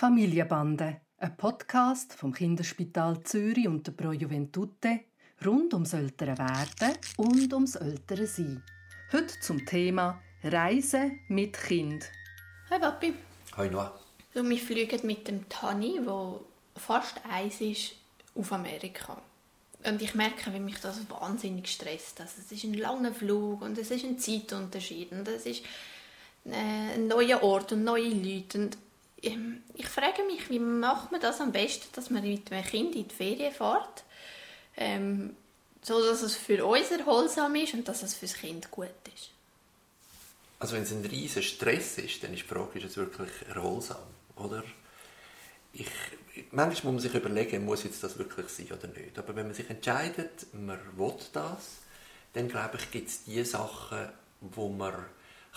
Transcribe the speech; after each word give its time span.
Familienbande, 0.00 1.02
ein 1.18 1.36
Podcast 1.36 2.14
vom 2.14 2.32
Kinderspital 2.32 3.22
Zürich 3.22 3.68
und 3.68 3.86
der 3.86 3.92
Pro 3.92 4.12
Juventute 4.12 5.00
rund 5.44 5.74
ums 5.74 5.92
ältere 5.92 6.38
Werden 6.38 6.96
und 7.18 7.52
ums 7.52 7.74
ältere 7.74 8.26
Sein. 8.26 8.62
Heute 9.12 9.38
zum 9.42 9.66
Thema 9.66 10.18
Reisen 10.42 11.20
mit 11.28 11.52
Kind. 11.52 12.10
Hi 12.70 12.78
Papi. 12.78 13.12
Hi 13.58 13.68
Noah. 13.68 14.00
So, 14.32 14.42
wir 14.42 14.56
fliegen 14.56 15.06
mit 15.06 15.28
dem 15.28 15.46
Tani, 15.50 16.00
wo 16.02 16.46
fast 16.76 17.20
eins 17.30 17.60
ist, 17.60 17.92
auf 18.34 18.50
Amerika. 18.52 19.20
Und 19.84 20.00
ich 20.00 20.14
merke, 20.14 20.50
wie 20.54 20.60
mich 20.60 20.80
das 20.80 21.10
wahnsinnig 21.10 21.68
stresst. 21.68 22.22
Also 22.22 22.36
es 22.38 22.50
ist 22.50 22.64
ein 22.64 22.72
langer 22.72 23.12
Flug 23.12 23.60
und 23.60 23.76
es 23.76 23.90
ist 23.90 24.06
ein 24.06 24.18
Zeitunterschied 24.18 25.12
und 25.12 25.28
es 25.28 25.44
ist 25.44 25.62
äh, 26.46 26.94
ein 26.94 27.06
neuer 27.06 27.42
Ort 27.42 27.72
und 27.72 27.84
neue 27.84 28.08
Leute. 28.08 28.60
Und 28.60 28.78
ich 29.22 29.88
frage 29.88 30.22
mich, 30.24 30.48
wie 30.50 30.58
macht 30.58 31.12
man 31.12 31.20
das 31.20 31.40
am 31.40 31.52
besten, 31.52 31.88
dass 31.92 32.10
man 32.10 32.22
mit 32.22 32.50
einem 32.50 32.64
Kind 32.64 32.94
in 32.94 33.08
die 33.08 33.14
Ferien 33.14 33.52
fährt, 33.52 34.04
ähm, 34.76 35.36
so 35.82 36.02
dass 36.04 36.22
es 36.22 36.36
für 36.36 36.64
uns 36.64 36.90
erholsam 36.90 37.54
ist 37.56 37.74
und 37.74 37.86
dass 37.88 38.02
es 38.02 38.14
für 38.14 38.26
das 38.26 38.34
Kind 38.34 38.70
gut 38.70 38.88
ist. 39.14 39.30
Also 40.58 40.74
wenn 40.74 40.82
es 40.82 40.92
ein 40.92 41.04
riesiger 41.04 41.42
Stress 41.42 41.98
ist, 41.98 42.22
dann 42.22 42.34
ist 42.34 42.42
die 42.42 42.48
Frage, 42.48 42.78
ist 42.78 42.84
es 42.84 42.96
wirklich 42.96 43.30
erholsam, 43.48 43.96
oder? 44.36 44.62
Ich, 45.72 45.86
manchmal 46.50 46.92
muss 46.92 47.02
man 47.04 47.12
sich 47.12 47.14
überlegen, 47.14 47.64
muss 47.64 47.84
jetzt 47.84 48.02
das 48.02 48.18
wirklich 48.18 48.48
sein 48.48 48.66
oder 48.66 48.88
nicht. 48.88 49.18
Aber 49.18 49.34
wenn 49.36 49.46
man 49.46 49.54
sich 49.54 49.70
entscheidet, 49.70 50.52
man 50.52 50.78
will 50.96 51.14
das, 51.32 51.78
dann 52.34 52.48
glaube 52.48 52.76
ich, 52.78 52.90
gibt 52.90 53.08
es 53.08 53.24
die 53.24 53.42
Sachen, 53.44 54.08
wo 54.40 54.68
man 54.68 55.06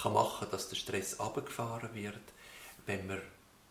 kann 0.02 0.14
machen 0.14 0.42
kann, 0.42 0.52
dass 0.52 0.70
der 0.70 0.76
Stress 0.76 1.20
abgefahren 1.20 1.90
wird, 1.94 2.22
wenn 2.86 3.06
man 3.08 3.22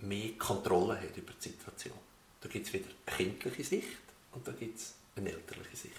mehr 0.02 0.33
Kontrolle 0.38 1.01
hat 1.01 1.16
über 1.16 1.33
die 1.33 1.48
Situation. 1.48 1.98
Da 2.41 2.48
gibt 2.48 2.66
es 2.66 2.73
wieder 2.73 2.87
eine 3.06 3.16
kindliche 3.16 3.65
Sicht 3.65 3.87
und 4.33 4.47
da 4.47 4.53
gibt 4.53 4.78
es 4.78 4.95
eine 5.17 5.31
elterliche 5.31 5.77
Sicht. 5.77 5.95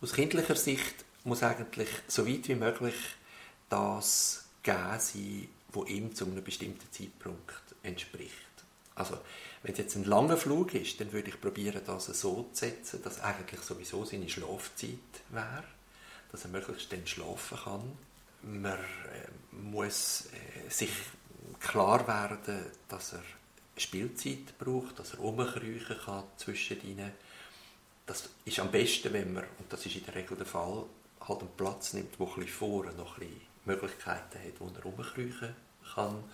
Aus 0.00 0.12
kindlicher 0.12 0.56
Sicht 0.56 1.04
muss 1.24 1.42
eigentlich 1.42 1.88
so 2.08 2.26
weit 2.26 2.48
wie 2.48 2.54
möglich 2.54 2.94
das 3.68 4.44
gegeben 4.62 5.00
sein, 5.00 5.48
was 5.68 5.88
ihm 5.88 6.14
zu 6.14 6.24
einem 6.24 6.42
bestimmten 6.42 6.90
Zeitpunkt 6.92 7.54
entspricht. 7.82 8.32
Also, 8.94 9.18
wenn 9.62 9.72
es 9.72 9.78
jetzt 9.78 9.96
ein 9.96 10.04
langer 10.04 10.36
Flug 10.36 10.74
ist, 10.74 11.00
dann 11.00 11.12
würde 11.12 11.28
ich 11.28 11.40
probieren, 11.40 11.82
das 11.86 12.06
so 12.06 12.48
zu 12.52 12.60
setzen, 12.60 13.02
dass 13.02 13.20
eigentlich 13.20 13.60
sowieso 13.60 14.04
seine 14.04 14.28
Schlafzeit 14.28 14.98
wäre, 15.30 15.64
dass 16.32 16.44
er 16.44 16.50
möglichst 16.50 16.92
dann 16.92 17.06
schlafen 17.06 17.58
kann. 17.62 17.98
Man 18.42 18.78
äh, 18.78 19.54
muss 19.54 20.28
äh, 20.32 20.70
sich 20.70 20.90
klar 21.66 22.06
werden, 22.06 22.66
dass 22.88 23.12
er 23.12 23.22
Spielzeit 23.76 24.58
braucht, 24.58 24.98
dass 24.98 25.12
er 25.12 25.18
rumkriechen 25.20 25.98
kann 26.04 26.24
zwischen 26.36 26.82
ihnen. 26.82 27.12
Das 28.06 28.28
ist 28.44 28.58
am 28.58 28.70
besten, 28.70 29.12
wenn 29.12 29.32
man, 29.32 29.44
und 29.58 29.72
das 29.72 29.84
ist 29.84 29.96
in 29.96 30.04
der 30.06 30.14
Regel 30.14 30.36
der 30.36 30.46
Fall, 30.46 30.84
halt 31.28 31.40
einen 31.40 31.56
Platz 31.56 31.92
nimmt, 31.92 32.18
wo 32.18 32.32
ein 32.36 32.46
vorne 32.46 32.92
noch 32.92 33.18
ein 33.18 33.40
Möglichkeiten 33.64 34.38
hat, 34.38 34.60
wo 34.60 34.70
er 34.74 34.82
rumkriechen 34.82 35.54
kann. 35.94 36.24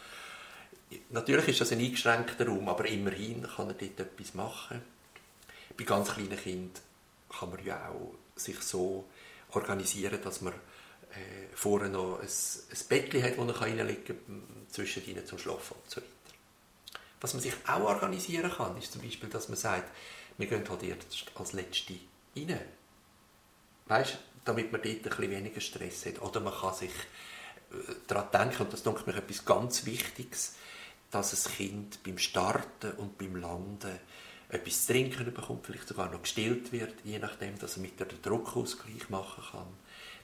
Natürlich 1.10 1.48
ist 1.48 1.62
das 1.62 1.72
ein 1.72 1.80
eingeschränkter 1.80 2.46
Raum, 2.46 2.68
aber 2.68 2.86
immerhin 2.86 3.42
kann 3.42 3.68
er 3.68 3.74
dort 3.74 4.00
etwas 4.00 4.34
machen. 4.34 4.82
Bei 5.76 5.84
ganz 5.84 6.12
kleinen 6.12 6.36
Kindern 6.36 6.82
kann 7.30 7.50
man 7.50 7.64
ja 7.64 7.88
auch 7.88 8.14
sich 8.36 8.60
so 8.60 9.06
organisieren, 9.52 10.20
dass 10.22 10.42
man 10.42 10.52
äh, 10.52 11.54
vorne 11.54 11.88
noch 11.88 12.20
ein, 12.20 12.26
ein 12.26 12.88
Bettchen 12.88 13.22
hat, 13.22 13.38
wo 13.38 13.44
er 13.44 13.60
reinlegen 13.60 14.04
kann, 14.04 14.61
zwischen 14.72 15.06
ihnen 15.06 15.26
zum 15.26 15.38
Schlafen 15.38 15.76
und 15.82 15.90
so 15.90 16.00
weiter. 16.00 16.08
Was 17.20 17.34
man 17.34 17.42
sich 17.42 17.54
auch 17.66 17.82
organisieren 17.82 18.50
kann, 18.50 18.76
ist 18.76 18.92
zum 18.92 19.02
Beispiel, 19.02 19.28
dass 19.28 19.48
man 19.48 19.56
sagt, 19.56 19.94
wir 20.38 20.46
gehen 20.46 20.68
halt 20.68 20.82
erst 20.82 21.30
als 21.36 21.52
Letzte 21.52 21.94
rein. 22.36 22.58
Weißt, 23.86 24.18
damit 24.44 24.72
man 24.72 24.82
dort 24.82 24.96
ein 24.96 25.02
bisschen 25.02 25.30
weniger 25.30 25.60
Stress 25.60 26.06
hat. 26.06 26.20
Oder 26.20 26.40
man 26.40 26.52
kann 26.52 26.74
sich 26.74 26.90
äh, 26.90 27.94
daran 28.06 28.30
denken, 28.32 28.64
und 28.64 28.72
das 28.72 28.80
ist 28.80 29.06
mir 29.06 29.14
etwas 29.14 29.44
ganz 29.44 29.84
Wichtiges, 29.84 30.56
dass 31.10 31.30
das 31.30 31.44
Kind 31.44 32.02
beim 32.02 32.18
Starten 32.18 32.92
und 32.92 33.18
beim 33.18 33.36
Landen 33.36 33.98
etwas 34.48 34.86
zu 34.86 34.92
trinken 34.92 35.32
bekommt, 35.32 35.66
vielleicht 35.66 35.88
sogar 35.88 36.10
noch 36.10 36.22
gestillt 36.22 36.72
wird, 36.72 36.94
je 37.04 37.18
nachdem, 37.18 37.58
dass 37.58 37.76
er 37.76 37.82
mit 37.82 38.00
der 38.00 38.06
Druckausgleich 38.06 39.08
machen 39.10 39.44
kann 39.50 39.66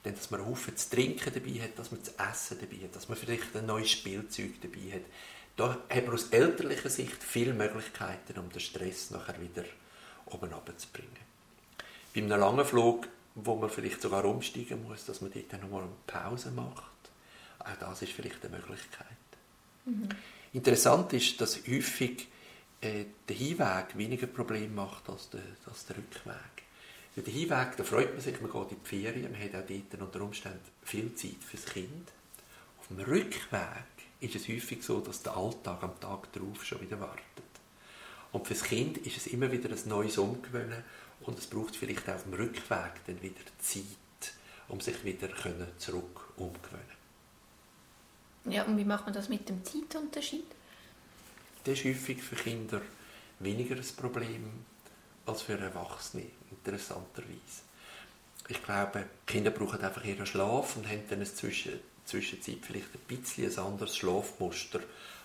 dann, 0.02 0.14
dass 0.14 0.30
man 0.30 0.44
Haufen 0.46 0.76
zu 0.76 0.90
trinken 0.90 1.32
dabei 1.34 1.62
hat, 1.62 1.78
dass 1.78 1.90
man 1.90 2.02
zu 2.02 2.12
essen 2.18 2.58
dabei 2.60 2.84
hat, 2.84 2.96
dass 2.96 3.08
man 3.08 3.18
vielleicht 3.18 3.56
ein 3.56 3.66
neues 3.66 3.90
Spielzeug 3.90 4.60
dabei 4.60 4.96
hat. 4.96 5.02
Da 5.56 5.76
hat 5.88 6.06
man 6.06 6.14
aus 6.14 6.28
elterlicher 6.28 6.88
Sicht 6.88 7.22
viele 7.22 7.52
Möglichkeiten, 7.52 8.38
um 8.38 8.48
den 8.50 8.60
Stress 8.60 9.10
nachher 9.10 9.40
wieder 9.40 9.64
oben 10.26 10.52
runterzubringen. 10.52 11.28
Bei 12.14 12.20
einem 12.20 12.38
langen 12.38 12.64
Flug, 12.64 13.08
wo 13.34 13.56
man 13.56 13.70
vielleicht 13.70 14.00
sogar 14.00 14.24
umsteigen 14.24 14.82
muss, 14.84 15.04
dass 15.04 15.20
man 15.20 15.32
dort 15.32 15.60
nochmal 15.60 15.82
eine 15.82 15.92
Pause 16.06 16.50
macht, 16.50 16.84
auch 17.58 17.76
das 17.80 18.02
ist 18.02 18.12
vielleicht 18.12 18.44
eine 18.44 18.56
Möglichkeit. 18.56 19.06
Mhm. 19.84 20.08
Interessant 20.52 21.12
ist, 21.12 21.40
dass 21.40 21.58
häufig 21.66 22.28
äh, 22.80 23.04
der 23.28 23.36
Hinweg 23.36 23.96
weniger 23.96 24.26
Probleme 24.26 24.68
macht 24.68 25.08
als 25.08 25.28
der, 25.30 25.42
als 25.66 25.86
der 25.86 25.96
Rückweg. 25.96 26.67
Für 27.14 27.22
den 27.22 27.34
Hinweg, 27.34 27.76
da 27.76 27.84
freut 27.84 28.12
man 28.12 28.20
sich, 28.20 28.40
man 28.40 28.50
geht 28.50 28.72
in 28.72 28.78
die 28.82 28.88
Ferien, 28.88 29.32
man 29.32 29.40
hat 29.40 29.54
auch 29.54 29.66
dort 29.66 30.02
unter 30.02 30.20
Umständen 30.20 30.60
viel 30.82 31.14
Zeit 31.14 31.42
fürs 31.44 31.64
Kind. 31.64 32.12
Auf 32.78 32.88
dem 32.88 33.00
Rückweg 33.00 33.84
ist 34.20 34.36
es 34.36 34.48
häufig 34.48 34.82
so, 34.82 35.00
dass 35.00 35.22
der 35.22 35.36
Alltag 35.36 35.82
am 35.82 35.98
Tag 36.00 36.32
darauf 36.32 36.64
schon 36.64 36.80
wieder 36.80 37.00
wartet. 37.00 37.22
Und 38.32 38.46
fürs 38.46 38.62
Kind 38.62 38.98
ist 38.98 39.16
es 39.16 39.26
immer 39.28 39.50
wieder 39.50 39.70
ein 39.70 39.88
neues 39.88 40.18
Umgewöhnen 40.18 40.84
und 41.22 41.38
es 41.38 41.46
braucht 41.46 41.76
vielleicht 41.76 42.08
auch 42.08 42.14
auf 42.14 42.24
dem 42.24 42.34
Rückweg 42.34 42.92
dann 43.06 43.22
wieder 43.22 43.40
Zeit, 43.58 43.84
um 44.68 44.80
sich 44.80 45.04
wieder 45.04 45.28
zurück 45.78 46.32
umgewöhnen. 46.36 46.98
Ja, 48.44 48.64
und 48.64 48.76
wie 48.76 48.84
macht 48.84 49.04
man 49.04 49.14
das 49.14 49.28
mit 49.28 49.48
dem 49.48 49.64
Zeitunterschied? 49.64 50.46
Das 51.64 51.78
ist 51.78 51.84
häufig 51.84 52.22
für 52.22 52.36
Kinder 52.36 52.80
weniger 53.40 53.76
ein 53.76 53.84
Problem 53.96 54.50
als 55.28 55.42
für 55.42 55.58
Erwachsene, 55.58 56.26
interessanterweise. 56.50 57.62
Ich 58.48 58.62
glaube, 58.62 59.04
Kinder 59.26 59.50
brauchen 59.50 59.80
einfach 59.80 60.04
ihren 60.04 60.26
Schlaf 60.26 60.76
und 60.76 60.88
haben 60.88 61.02
dann 61.08 61.24
Zwischen 61.24 61.80
Zwischenzeit 62.04 62.58
vielleicht 62.62 62.94
ein 62.94 63.16
bisschen 63.16 63.52
ein 63.52 63.58
anderes 63.72 63.96
Schlafmuster, 63.96 64.80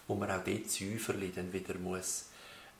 wo 0.08 0.16
man 0.16 0.30
auch 0.30 0.44
dort 0.44 0.70
Säuferli 0.70 1.32
dann 1.34 1.54
wieder 1.54 1.76
muss 1.76 2.26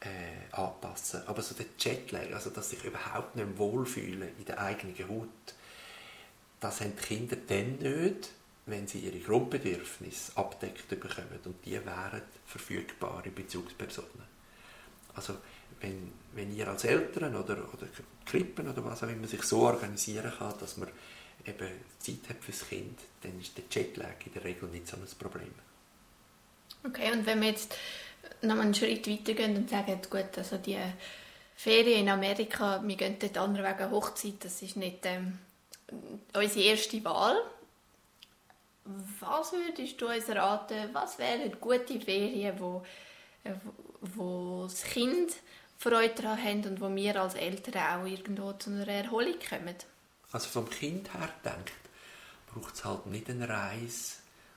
äh, 0.02 0.54
anpassen 0.54 1.26
Aber 1.28 1.42
so 1.42 1.56
der 1.56 1.68
Jetlag, 1.80 2.34
also 2.34 2.50
dass 2.50 2.72
sich 2.72 2.84
überhaupt 2.84 3.38
nicht 3.38 3.58
wohlfühlen 3.58 4.30
in 4.38 4.46
der 4.46 4.60
eigenen 4.60 4.98
Haut, 5.08 5.30
das 6.60 6.82
haben 6.82 6.94
die 6.98 7.02
Kinder 7.02 7.38
dann 7.48 7.78
nicht, 7.78 8.30
wenn 8.66 8.88
sie 8.88 9.00
ihre 9.00 9.20
Grundbedürfnisse 9.20 10.38
abdeckt 10.38 10.88
bekommen 10.90 11.40
und 11.46 11.66
die 11.66 11.74
wären 11.74 12.22
verfügbare 12.46 13.30
Bezugspersonen. 13.30 14.34
Also 15.16 15.38
wenn, 15.82 16.12
wenn 16.34 16.56
ihr 16.56 16.68
als 16.68 16.84
Eltern 16.84 17.36
oder, 17.36 17.58
oder 17.74 17.88
Krippen 18.26 18.70
oder 18.70 18.84
was 18.86 19.04
auch 19.04 19.10
immer 19.10 19.28
sich 19.28 19.44
so 19.44 19.62
organisieren 19.62 20.32
kann, 20.38 20.54
dass 20.60 20.78
man 20.78 20.90
eben 21.46 21.68
Zeit 22.00 22.30
hat 22.30 22.44
fürs 22.44 22.68
Kind, 22.68 23.00
dann 23.22 23.40
ist 23.40 23.58
der 23.58 23.66
Jetlag 23.70 24.16
in 24.26 24.34
der 24.34 24.44
Regel 24.44 24.70
nicht 24.70 24.88
so 24.88 24.98
ein 24.98 25.04
Problem. 25.20 25.54
Okay, 26.86 27.12
und 27.12 27.26
wenn 27.26 27.42
wir 27.42 27.50
jetzt 27.50 27.76
noch 28.42 28.60
einen 28.60 28.74
Schritt 28.74 29.08
weiter 29.08 29.34
gehen 29.34 29.56
und 29.56 29.70
sagen, 29.70 30.00
gut, 30.10 30.38
also 30.38 30.58
die 30.58 30.78
Ferien 31.56 32.02
in 32.02 32.10
Amerika, 32.10 32.82
wir 32.84 32.96
gehen 32.96 33.18
dort 33.20 33.38
anderen 33.38 33.66
wegen 33.66 33.92
Hochzeit, 33.92 34.36
das 34.42 34.62
ist 34.62 34.76
nicht 34.76 35.06
ähm, 35.06 35.40
unsere 36.34 36.66
erste 36.66 37.04
Wahl. 37.06 37.38
Was 39.20 39.54
würdest 39.54 40.02
du 40.02 40.08
uns 40.08 40.28
raten, 40.30 40.90
was 40.92 41.18
wären 41.18 41.58
gute 41.62 42.02
Ferien, 42.02 42.60
wo, 42.60 42.84
äh, 43.46 43.54
wo 44.02 44.64
das 44.64 44.84
Kind 44.84 45.32
Freude 45.84 46.14
daran 46.16 46.42
haben 46.42 46.66
und 46.66 46.80
wo 46.80 46.96
wir 46.96 47.22
als 47.22 47.36
Eltern 47.36 47.76
auch 47.76 48.08
irgendwo 48.08 48.54
zu 48.54 48.70
einer 48.70 48.88
Erholung 48.88 49.36
kommen. 49.50 49.76
Also 50.32 50.48
vom 50.48 50.70
Kind 50.70 51.14
her 51.14 51.28
denkt, 51.44 51.74
braucht 52.54 52.76
es 52.76 52.86
halt 52.86 53.06
nicht 53.08 53.30
eine 53.30 53.50
Reise 53.50 54.14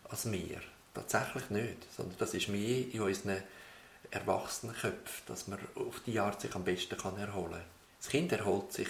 als 0.09 0.25
mehr. 0.25 0.61
Tatsächlich 0.95 1.51
nicht, 1.51 1.79
sondern 1.97 2.17
das 2.19 2.33
ist 2.33 2.49
mehr 2.49 2.87
in 2.93 3.01
unseren 3.01 3.43
Erwachsenenköpfen, 4.13 5.27
dass 5.27 5.49
man 5.49 5.59
auf 5.75 6.01
die 6.07 6.21
Art 6.21 6.41
sich 6.41 6.55
am 6.55 6.63
besten 6.63 6.97
kann 6.97 7.19
erholen 7.19 7.51
kann. 7.51 7.61
Das 7.99 8.09
Kind 8.09 8.31
erholt 8.31 8.73
sich 8.73 8.89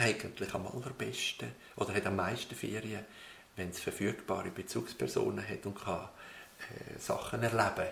eigentlich 0.00 0.52
am 0.54 0.66
allerbesten 0.66 1.52
oder 1.76 1.94
hat 1.94 2.06
am 2.06 2.16
meisten 2.16 2.56
Ferien, 2.56 3.04
wenn 3.54 3.70
es 3.70 3.78
verfügbare 3.78 4.50
Bezugspersonen 4.50 5.48
hat 5.48 5.64
und 5.64 5.80
kann 5.80 6.08
äh, 6.58 6.98
Sachen 6.98 7.44
erleben 7.44 7.88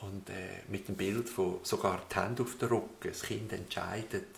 und 0.00 0.28
äh, 0.30 0.62
mit 0.68 0.88
dem 0.88 0.96
Bild 0.96 1.28
von 1.28 1.60
sogar 1.62 2.02
die 2.10 2.16
Hände 2.16 2.42
auf 2.42 2.56
dem 2.58 2.68
Rücken, 2.68 3.08
das 3.08 3.22
Kind 3.22 3.52
entscheidet, 3.52 4.28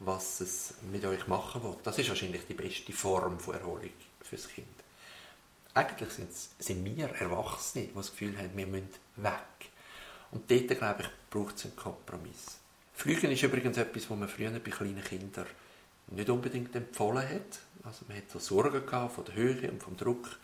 was 0.00 0.40
es 0.40 0.74
mit 0.90 1.04
euch 1.04 1.26
machen 1.26 1.62
will. 1.62 1.76
Das 1.82 1.98
ist 1.98 2.08
wahrscheinlich 2.08 2.46
die 2.46 2.54
beste 2.54 2.92
Form 2.92 3.38
von 3.38 3.54
Erholung 3.54 3.90
für 4.20 4.36
das 4.36 4.48
Kind. 4.48 4.66
Eigentlich 5.74 6.10
sind, 6.10 6.28
sind 6.32 6.84
wir 6.84 7.08
Erwachsene, 7.08 7.86
die 7.86 7.94
das 7.94 8.10
Gefühl 8.10 8.36
haben, 8.38 8.56
wir 8.56 8.66
müssen 8.66 8.88
weg. 9.16 9.70
Und 10.30 10.50
dort, 10.50 10.68
glaube 10.68 11.02
ich, 11.02 11.08
braucht 11.30 11.56
es 11.56 11.64
einen 11.64 11.76
Kompromiss. 11.76 12.58
Fliegen 12.94 13.30
ist 13.30 13.42
übrigens 13.42 13.76
etwas, 13.76 14.10
was 14.10 14.18
man 14.18 14.28
früher 14.28 14.50
bei 14.50 14.70
kleinen 14.70 15.04
Kindern 15.04 15.46
nicht 16.08 16.30
unbedingt 16.30 16.74
empfohlen 16.74 17.28
hat. 17.28 17.60
Also 17.84 18.04
man 18.08 18.16
hat 18.16 18.30
so 18.30 18.38
Sorgen 18.38 18.84
gehabt 18.84 19.14
von 19.14 19.24
der 19.24 19.34
Höhe 19.34 19.70
und 19.70 19.82
vom 19.82 19.96
Druck. 19.96 20.38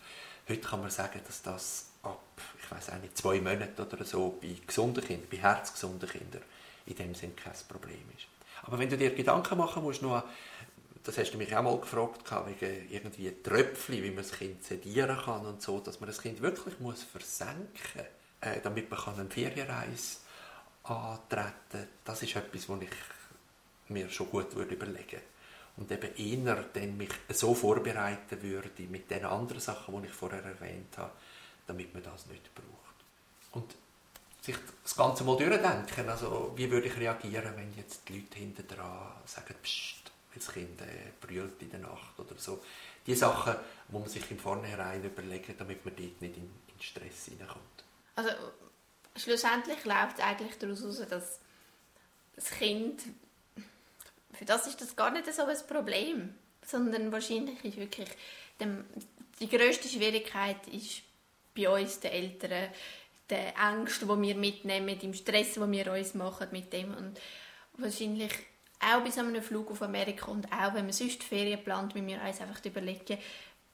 Heute 0.48 0.60
kann 0.60 0.80
man 0.80 0.90
sagen, 0.90 1.20
dass 1.26 1.42
das 1.42 1.91
ab, 2.02 2.40
ich 2.62 2.70
weiß 2.70 2.90
auch 2.90 2.98
nicht, 3.00 3.16
zwei 3.16 3.40
Monaten 3.40 3.80
oder 3.80 4.04
so 4.04 4.38
bei 4.40 4.56
gesunden 4.66 5.04
Kindern, 5.04 5.28
bei 5.30 5.38
herzgesunden 5.38 6.08
Kindern 6.08 6.42
in 6.86 6.96
dem 6.96 7.14
Sinn 7.14 7.36
kein 7.36 7.52
Problem 7.68 8.02
ist. 8.16 8.26
Aber 8.64 8.78
wenn 8.78 8.88
du 8.88 8.96
dir 8.96 9.14
Gedanken 9.14 9.58
machen 9.58 9.82
musst, 9.82 10.02
nur, 10.02 10.24
das 11.04 11.18
hast 11.18 11.32
du 11.32 11.38
mich 11.38 11.54
auch 11.56 11.62
mal 11.62 11.78
gefragt, 11.78 12.30
wegen 12.46 12.90
irgendwie 12.90 13.32
Tröpfchen, 13.42 14.02
wie 14.02 14.10
man 14.10 14.18
das 14.18 14.32
Kind 14.32 14.62
sedieren 14.64 15.18
kann 15.24 15.46
und 15.46 15.62
so, 15.62 15.80
dass 15.80 16.00
man 16.00 16.08
das 16.08 16.20
Kind 16.22 16.40
wirklich 16.40 16.78
muss 16.78 17.02
versenken 17.02 17.68
muss, 17.96 18.04
äh, 18.40 18.60
damit 18.62 18.90
man 18.90 19.00
eine 19.06 19.30
Ferienreise 19.30 20.18
antreten 20.84 21.52
kann, 21.70 21.88
das 22.04 22.22
ist 22.22 22.36
etwas, 22.36 22.68
was 22.68 22.82
ich 22.82 22.90
mir 23.88 24.08
schon 24.10 24.30
gut 24.30 24.54
würde 24.54 24.74
überlegen 24.74 25.20
und 25.76 25.90
eben 25.90 26.14
eher 26.16 26.64
dann 26.72 26.96
mich 26.96 27.10
so 27.30 27.54
vorbereiten 27.54 28.42
würde 28.42 28.82
mit 28.88 29.10
den 29.10 29.24
anderen 29.24 29.60
Sachen, 29.60 30.00
die 30.02 30.08
ich 30.08 30.12
vorher 30.12 30.44
erwähnt 30.44 30.96
habe, 30.98 31.12
damit 31.66 31.92
man 31.94 32.02
das 32.02 32.26
nicht 32.26 32.54
braucht. 32.54 32.96
Und 33.52 33.74
sich 34.40 34.56
das 34.82 34.96
Ganze 34.96 35.24
mal 35.24 35.36
durchdenken, 35.36 36.08
also 36.08 36.52
wie 36.56 36.70
würde 36.70 36.88
ich 36.88 36.96
reagieren, 36.96 37.54
wenn 37.56 37.72
jetzt 37.76 38.08
die 38.08 38.18
Leute 38.18 38.38
hinter 38.38 38.62
dran 38.64 39.12
sagen, 39.24 39.54
Psst, 39.62 40.10
das 40.34 40.52
Kind 40.52 40.80
äh, 40.80 41.10
brüllt 41.20 41.60
in 41.60 41.70
der 41.70 41.80
Nacht 41.80 42.18
oder 42.18 42.36
so. 42.36 42.62
Die 43.06 43.14
Sachen 43.14 43.54
muss 43.88 44.00
man 44.00 44.10
sich 44.10 44.30
im 44.30 44.38
Vornherein 44.38 45.04
überlegen, 45.04 45.54
damit 45.58 45.84
man 45.84 45.94
dort 45.94 46.22
nicht 46.22 46.36
in, 46.36 46.44
in 46.44 46.82
Stress 46.82 47.26
hineinkommt. 47.26 47.84
Also 48.16 48.30
schlussendlich 49.16 49.84
läuft 49.84 50.18
es 50.18 50.24
eigentlich 50.24 50.58
daraus 50.58 50.80
heraus, 50.80 51.02
dass 51.08 51.38
das 52.34 52.50
Kind, 52.50 53.02
für 54.32 54.44
das 54.44 54.66
ist 54.66 54.80
das 54.80 54.96
gar 54.96 55.10
nicht 55.10 55.32
so 55.32 55.44
ein 55.44 55.56
Problem, 55.68 56.34
sondern 56.66 57.12
wahrscheinlich 57.12 57.64
ist 57.64 57.76
wirklich 57.76 58.08
die 59.40 59.48
größte 59.48 59.88
Schwierigkeit 59.88 60.66
ist 60.68 61.02
bei 61.54 61.68
uns, 61.68 62.00
den 62.00 62.12
Eltern, 62.12 62.70
der 63.28 63.54
Ängste, 63.56 64.06
die 64.06 64.22
wir 64.22 64.34
mitnehmen, 64.34 64.98
dem 64.98 65.14
Stress, 65.14 65.54
den 65.54 65.72
wir 65.72 65.92
uns 65.92 66.14
machen 66.14 66.48
mit 66.52 66.72
dem 66.72 66.94
und 66.94 67.18
wahrscheinlich 67.78 68.32
auch 68.80 69.02
bei 69.02 69.10
so 69.10 69.20
einem 69.20 69.42
Flug 69.42 69.70
auf 69.70 69.82
Amerika 69.82 70.26
und 70.26 70.46
auch 70.52 70.74
wenn 70.74 70.84
man 70.84 70.92
sonst 70.92 71.22
Ferien 71.22 71.62
plant, 71.62 71.94
müssen 71.94 72.08
wir 72.08 72.20
uns 72.20 72.40
einfach 72.40 72.64
überlegen, 72.64 73.18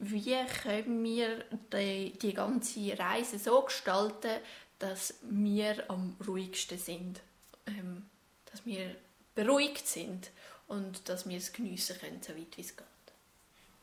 wie 0.01 0.37
können 0.63 1.03
wir 1.03 1.45
die, 1.73 2.17
die 2.19 2.35
ganze 2.35 2.97
Reise 2.99 3.39
so 3.39 3.63
gestalten, 3.63 4.41
dass 4.79 5.15
wir 5.23 5.91
am 5.91 6.17
ruhigsten 6.25 6.79
sind, 6.79 7.21
ähm, 7.67 8.09
dass 8.47 8.65
wir 8.65 8.95
beruhigt 9.35 9.87
sind 9.89 10.31
und 10.69 11.09
dass 11.09 11.29
wir 11.29 11.39
es 11.39 11.53
geniessen 11.53 11.99
können, 11.99 12.21
so 12.23 12.37
weit 12.37 12.57
wie 12.57 12.61
es 12.61 12.77
geht. 12.77 12.87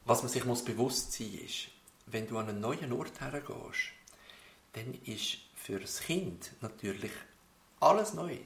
Was 0.05 0.21
man 0.21 0.31
sich 0.31 0.45
muss 0.45 0.63
bewusst 0.63 1.11
sein 1.13 1.31
muss, 1.31 1.41
ist, 1.41 1.67
wenn 2.07 2.27
du 2.27 2.37
an 2.37 2.49
einen 2.49 2.61
neuen 2.61 2.91
Ort 2.91 3.19
hergehst, 3.19 3.91
dann 4.73 4.93
ist 5.05 5.37
für 5.55 5.79
das 5.79 6.01
Kind 6.01 6.51
natürlich 6.61 7.11
alles 7.79 8.13
neu. 8.13 8.37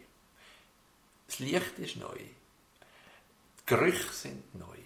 Das 1.27 1.39
Licht 1.39 1.77
ist 1.77 1.97
neu. 1.97 2.17
Die 2.17 3.65
Gerüche 3.65 4.13
sind 4.13 4.55
neu. 4.55 4.77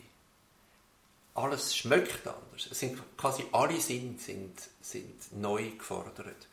Alles 1.35 1.75
schmeckt 1.75 2.27
anders. 2.27 2.67
Es 2.69 2.79
sind 2.79 3.01
quasi 3.17 3.45
alle 3.51 3.79
Sinne 3.79 4.19
sind, 4.19 4.59
sind 4.81 5.35
neu 5.35 5.71
gefordert. 5.71 6.47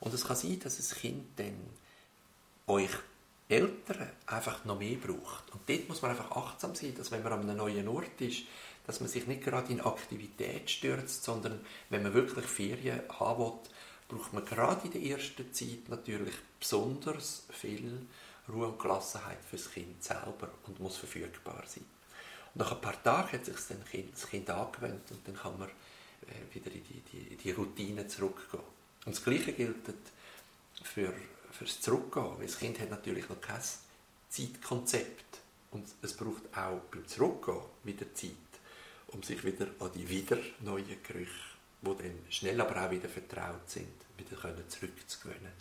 Und 0.00 0.14
es 0.14 0.24
kann 0.24 0.36
sein, 0.36 0.58
dass 0.60 0.76
das 0.76 0.94
Kind 0.94 1.38
dann 1.38 1.56
euch 2.66 2.90
Eltern 3.48 4.10
einfach 4.26 4.64
noch 4.64 4.78
mehr 4.78 4.96
braucht. 4.96 5.52
Und 5.52 5.68
dort 5.68 5.88
muss 5.88 6.02
man 6.02 6.10
einfach 6.10 6.30
achtsam 6.32 6.74
sein, 6.74 6.94
dass 6.96 7.10
wenn 7.10 7.22
man 7.22 7.32
an 7.32 7.40
einem 7.42 7.56
neuen 7.56 7.88
Ort 7.88 8.20
ist, 8.20 8.42
dass 8.86 9.00
man 9.00 9.08
sich 9.08 9.26
nicht 9.26 9.42
gerade 9.42 9.72
in 9.72 9.80
Aktivität 9.80 10.70
stürzt, 10.70 11.24
sondern 11.24 11.64
wenn 11.90 12.02
man 12.02 12.14
wirklich 12.14 12.46
Ferien 12.46 13.00
haben 13.18 13.40
will, 13.40 13.52
braucht 14.08 14.32
man 14.32 14.44
gerade 14.44 14.86
in 14.86 14.92
der 14.92 15.18
ersten 15.18 15.52
Zeit 15.52 15.88
natürlich 15.88 16.34
besonders 16.60 17.44
viel 17.50 18.06
Ruhe 18.48 18.68
und 18.68 18.78
Gelassenheit 18.78 19.38
für 19.48 19.56
das 19.56 19.70
Kind 19.70 20.02
selber 20.02 20.50
und 20.66 20.78
muss 20.78 20.96
verfügbar 20.96 21.64
sein. 21.66 21.84
Und 22.54 22.60
nach 22.60 22.72
ein 22.72 22.80
paar 22.80 23.02
Tagen 23.02 23.32
hat 23.32 23.44
sich 23.44 23.54
das 23.54 23.68
Kind, 23.90 24.12
das 24.12 24.28
kind 24.28 24.48
angewöhnt 24.48 25.10
und 25.10 25.26
dann 25.26 25.36
kann 25.36 25.58
man 25.58 25.68
äh, 25.68 26.54
wieder 26.54 26.70
in 26.70 26.84
die, 26.84 27.02
die, 27.12 27.36
die 27.36 27.50
Routine 27.50 28.06
zurückgehen. 28.06 28.62
Und 29.04 29.16
das 29.16 29.24
Gleiche 29.24 29.52
gilt 29.52 29.76
für, 30.82 31.12
das 31.58 31.80
Zurückgehen, 31.80 32.38
weil 32.38 32.46
das 32.46 32.58
Kind 32.58 32.78
hat 32.80 32.90
natürlich 32.90 33.28
noch 33.28 33.40
kein 33.40 33.60
Zeitkonzept 34.28 35.38
und 35.72 35.86
es 36.02 36.12
braucht 36.12 36.42
auch 36.56 36.80
beim 36.90 37.06
Zurückgehen 37.06 37.60
wieder 37.84 38.06
Zeit, 38.14 38.30
um 39.08 39.22
sich 39.22 39.44
wieder 39.44 39.66
an 39.80 39.90
die 39.94 40.08
wieder 40.08 40.38
neuen 40.60 41.02
Gerüche 41.02 41.30
die 41.82 41.94
dann 41.94 42.18
schnell 42.30 42.60
aber 42.60 42.84
auch 42.84 42.90
wieder 42.90 43.08
vertraut 43.08 43.68
sind, 43.68 43.86
wieder 44.16 44.36
zurückzugewöhnen 44.68 45.52